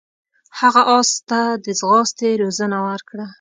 [0.59, 3.25] هغه اس ته د ځغاستې روزنه ورکړه.